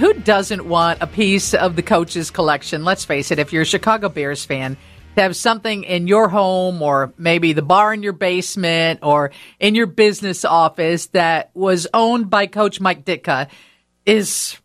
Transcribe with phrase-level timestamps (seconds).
[0.00, 2.86] Who doesn't want a piece of the coach's collection?
[2.86, 4.78] Let's face it, if you're a Chicago Bears fan,
[5.14, 9.74] to have something in your home or maybe the bar in your basement or in
[9.74, 13.50] your business office that was owned by Coach Mike Ditka
[14.06, 14.56] is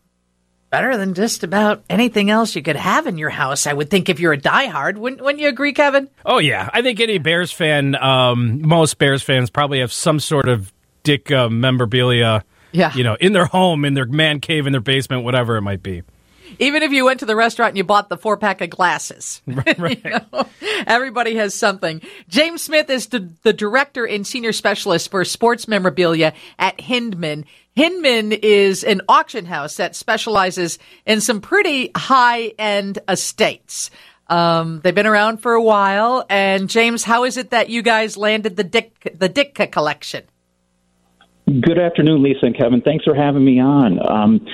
[0.70, 3.66] better than just about anything else you could have in your house.
[3.66, 6.08] I would think if you're a diehard, wouldn't, wouldn't you agree, Kevin?
[6.24, 10.48] Oh yeah, I think any Bears fan, um, most Bears fans probably have some sort
[10.48, 10.72] of
[11.02, 12.42] Dick uh, memorabilia.
[12.76, 12.94] Yeah.
[12.94, 15.82] you know, in their home, in their man cave, in their basement, whatever it might
[15.82, 16.02] be.
[16.58, 19.42] Even if you went to the restaurant and you bought the four pack of glasses,
[19.46, 20.00] Right.
[20.04, 20.46] You know,
[20.86, 22.00] everybody has something.
[22.28, 27.44] James Smith is the, the director and senior specialist for sports memorabilia at Hindman.
[27.76, 33.90] Hindman is an auction house that specializes in some pretty high end estates.
[34.28, 36.24] Um, they've been around for a while.
[36.30, 40.24] And James, how is it that you guys landed the Dick the Ditka collection?
[41.46, 42.80] Good afternoon, Lisa and Kevin.
[42.80, 44.00] Thanks for having me on.
[44.04, 44.44] Um,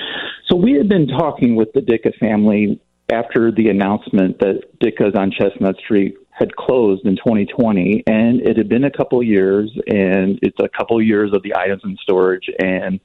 [0.47, 2.79] so we had been talking with the Ditka family
[3.11, 8.69] after the announcement that Ditka's on Chestnut Street had closed in 2020, and it had
[8.69, 12.99] been a couple years, and it's a couple years of the items in storage, and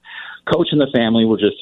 [0.53, 1.57] Coach and the family were just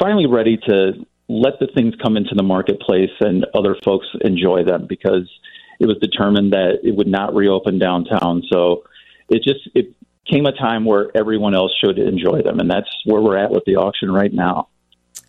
[0.00, 0.92] finally ready to
[1.28, 5.30] let the things come into the marketplace and other folks enjoy them because
[5.78, 8.42] it was determined that it would not reopen downtown.
[8.50, 8.84] So
[9.28, 9.94] it just it
[10.30, 13.64] came a time where everyone else should enjoy them, and that's where we're at with
[13.64, 14.68] the auction right now.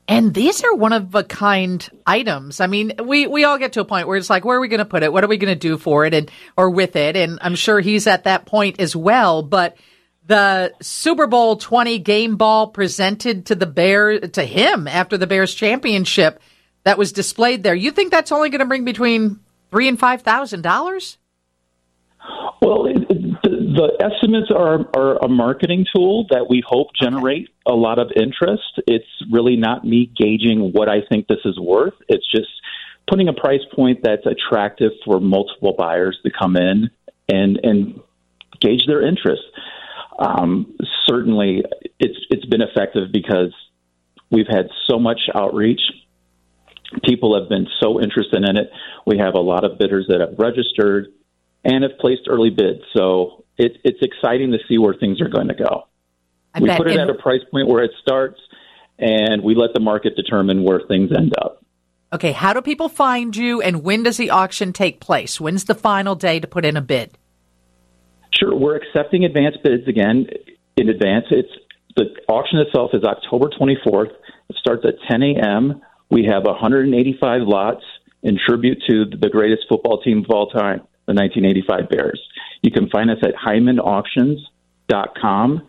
[0.08, 2.60] And these are one of a kind items.
[2.60, 4.68] I mean, we, we all get to a point where it's like, where are we
[4.68, 5.14] going to put it?
[5.14, 7.16] What are we going to do for it and, or with it?
[7.16, 9.44] And I'm sure he's at that point as well.
[9.44, 9.78] But
[10.26, 15.54] the Super Bowl 20 game ball presented to the Bear, to him after the Bears
[15.54, 16.42] championship
[16.84, 17.76] that was displayed there.
[17.76, 21.18] You think that's only going to bring between three and five thousand dollars?
[22.62, 27.74] Well, it, it, the, estimates are, are a marketing tool that we hope generate a
[27.74, 28.82] lot of interest.
[28.88, 31.94] It's really not me gauging what I think this is worth.
[32.10, 32.50] It's just
[33.10, 36.90] putting a price point that's attractive for multiple buyers to come in
[37.30, 38.02] and and
[38.60, 39.44] gauge their interest.
[40.18, 40.76] Um,
[41.08, 41.64] certainly,
[42.00, 43.54] it's it's been effective because
[44.30, 45.82] we've had so much outreach.
[47.06, 48.72] People have been so interested in it.
[49.06, 51.14] We have a lot of bidders that have registered
[51.64, 52.82] and have placed early bids.
[52.94, 55.84] So it, it's exciting to see where things are going to go.
[56.56, 58.40] I we put it And- at a price point where it starts,
[58.98, 61.64] and we let the market determine where things end up.
[62.12, 65.40] Okay, how do people find you and when does the auction take place?
[65.40, 67.16] When's the final day to put in a bid?
[68.34, 70.26] Sure, we're accepting advance bids again
[70.76, 71.26] in advance.
[71.30, 71.52] It's
[71.96, 74.12] the auction itself is October 24th.
[74.50, 75.82] It starts at 10 a.m.
[76.10, 77.84] We have 185 lots
[78.24, 82.22] in tribute to the greatest football team of all time, the 1985 Bears.
[82.62, 85.68] You can find us at hindmanauctions.com.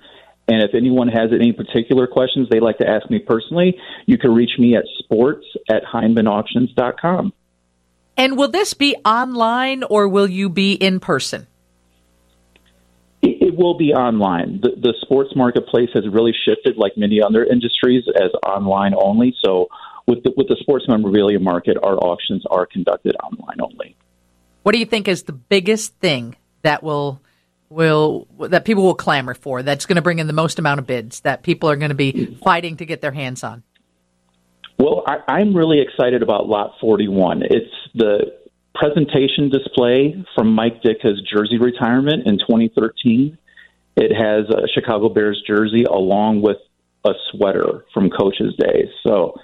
[0.48, 4.34] And if anyone has any particular questions they'd like to ask me personally, you can
[4.34, 7.32] reach me at sports at hindmanauctions.com.
[8.16, 11.46] And will this be online or will you be in person?
[13.22, 14.60] It it will be online.
[14.62, 19.34] The, the sports marketplace has really shifted, like many other industries, as online only.
[19.44, 19.68] So,
[20.06, 23.96] with the, with the sports memorabilia market, our auctions are conducted online only.
[24.62, 27.20] What do you think is the biggest thing that will
[27.68, 29.62] will that people will clamor for?
[29.62, 31.94] That's going to bring in the most amount of bids that people are going to
[31.94, 33.62] be fighting to get their hands on.
[34.78, 37.42] Well, I, I'm really excited about Lot 41.
[37.42, 38.34] It's the
[38.74, 43.36] presentation display from Mike Ditka's jersey retirement in 2013.
[43.96, 46.56] It has a Chicago Bears jersey along with
[47.04, 48.90] a sweater from Coach's Day.
[49.02, 49.34] So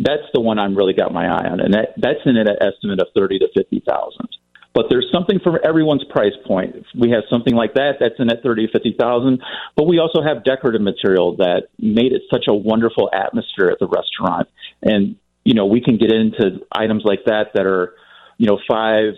[0.00, 3.00] that's the one I'm really got my eye on, and that that's in an estimate
[3.00, 4.28] of thirty to fifty thousand.
[4.72, 6.74] But there's something for everyone's price point.
[6.98, 9.42] We have something like that that's in at thirty to fifty thousand.
[9.76, 13.88] But we also have decorative material that made it such a wonderful atmosphere at the
[13.88, 14.48] restaurant,
[14.82, 17.94] and you know we can get into items like that that are,
[18.38, 19.14] you know, five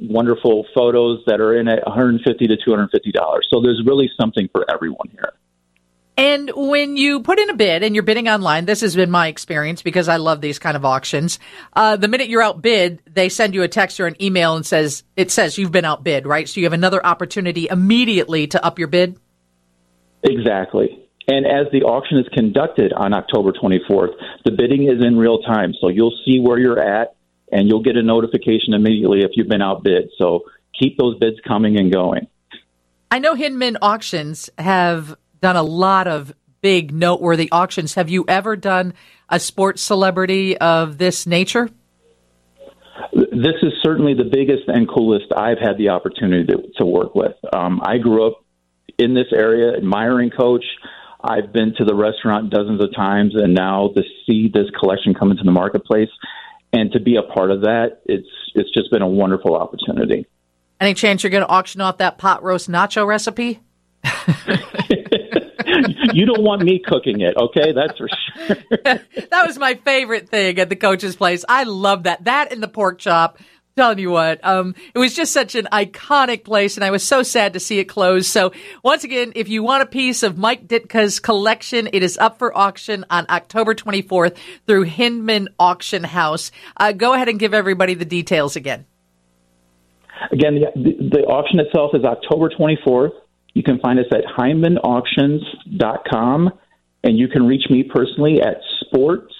[0.00, 3.46] wonderful photos that are in at 150 to 250 dollars.
[3.52, 5.32] So there's really something for everyone here.
[6.16, 9.28] And when you put in a bid and you're bidding online, this has been my
[9.28, 11.38] experience because I love these kind of auctions.
[11.74, 15.04] Uh, the minute you're outbid, they send you a text or an email and says
[15.14, 16.48] it says you've been outbid, right?
[16.48, 19.20] So you have another opportunity immediately to up your bid.
[20.22, 21.06] Exactly.
[21.28, 24.14] And as the auction is conducted on October 24th,
[24.44, 25.74] the bidding is in real time.
[25.80, 27.16] So you'll see where you're at
[27.52, 30.10] and you'll get a notification immediately if you've been outbid.
[30.16, 30.44] So
[30.78, 32.28] keep those bids coming and going.
[33.10, 37.94] I know Hindman Auctions have done a lot of big, noteworthy auctions.
[37.94, 38.94] Have you ever done
[39.28, 41.68] a sports celebrity of this nature?
[43.12, 47.34] This is certainly the biggest and coolest I've had the opportunity to, to work with.
[47.52, 48.44] Um, I grew up
[48.98, 50.64] in this area, admiring Coach.
[51.22, 55.30] I've been to the restaurant dozens of times, and now to see this collection come
[55.30, 56.10] into the marketplace
[56.72, 60.26] and to be a part of that, it's it's just been a wonderful opportunity.
[60.80, 63.60] Any chance you're going to auction off that pot roast nacho recipe?
[66.16, 67.72] you don't want me cooking it, okay?
[67.72, 68.56] That's for sure.
[68.84, 71.44] that was my favorite thing at the coach's place.
[71.46, 72.24] I love that.
[72.24, 73.38] That and the pork chop.
[73.76, 77.22] telling you what, um, it was just such an iconic place, and I was so
[77.22, 78.26] sad to see it close.
[78.26, 78.52] So,
[78.82, 82.56] once again, if you want a piece of Mike Ditka's collection, it is up for
[82.56, 86.50] auction on October 24th through Hindman Auction House.
[86.78, 88.86] Uh, go ahead and give everybody the details again.
[90.32, 93.12] Again, the, the, the auction itself is October 24th.
[93.56, 96.50] You can find us at HindmanAuctions.com,
[97.02, 99.32] and you can reach me personally at sports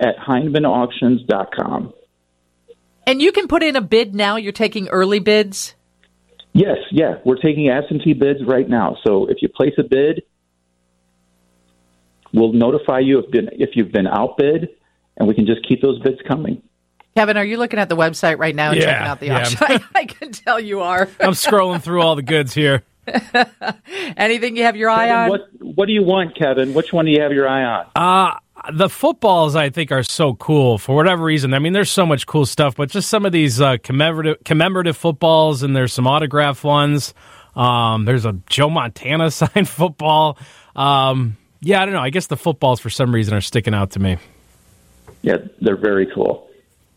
[0.00, 1.92] at HindmanAuctions.com.
[3.06, 4.36] And you can put in a bid now.
[4.36, 5.74] You're taking early bids?
[6.54, 7.16] Yes, yeah.
[7.26, 8.96] We're taking absentee bids right now.
[9.06, 10.22] So if you place a bid,
[12.32, 14.70] we'll notify you if, been, if you've been outbid,
[15.18, 16.62] and we can just keep those bids coming.
[17.14, 19.40] Kevin, are you looking at the website right now and Yeah, checking out the yeah.
[19.40, 19.58] auction?
[19.60, 21.10] I, I can tell you are.
[21.20, 22.82] I'm scrolling through all the goods here.
[24.16, 25.28] Anything you have your eye Kevin, on?
[25.30, 25.40] what
[25.76, 26.74] what do you want, Kevin?
[26.74, 27.86] Which one do you have your eye on?
[27.94, 28.38] Uh,
[28.72, 31.54] the footballs I think are so cool for whatever reason.
[31.54, 34.96] I mean, there's so much cool stuff, but just some of these uh, commemorative commemorative
[34.96, 37.14] footballs, and there's some autograph ones.
[37.54, 40.38] Um, there's a Joe Montana signed football.
[40.76, 42.00] Um, yeah, I don't know.
[42.02, 44.18] I guess the footballs for some reason are sticking out to me.
[45.22, 46.48] Yeah, they're very cool.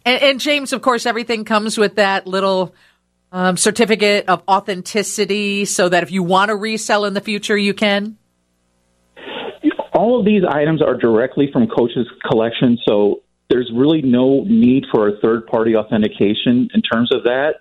[0.06, 2.74] And, and James, of course, everything comes with that little
[3.32, 7.74] um, certificate of authenticity, so that if you want to resell in the future, you
[7.74, 8.18] can.
[9.94, 15.08] all of these items are directly from Coach's collection, so there's really no need for
[15.10, 17.56] a third party authentication in terms of that.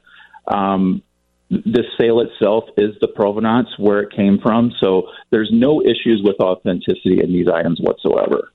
[0.46, 1.02] Um,
[1.50, 6.36] the sale itself is the provenance where it came from, so there's no issues with
[6.40, 8.52] authenticity in these items whatsoever.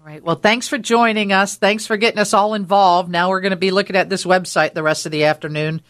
[0.00, 0.22] All right.
[0.22, 1.56] Well, thanks for joining us.
[1.56, 3.08] Thanks for getting us all involved.
[3.08, 5.80] Now we're going to be looking at this website the rest of the afternoon.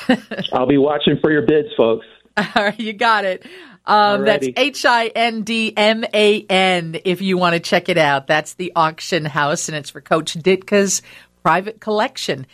[0.52, 2.06] I'll be watching for your bids, folks.
[2.36, 3.44] All right, you got it.
[3.84, 7.98] Um, that's H I N D M A N if you want to check it
[7.98, 8.26] out.
[8.26, 11.02] That's the auction house, and it's for Coach Ditka's
[11.42, 12.46] private collection.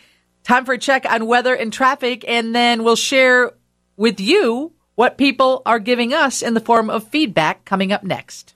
[0.43, 3.51] Time for a check on weather and traffic, and then we'll share
[3.95, 8.55] with you what people are giving us in the form of feedback coming up next.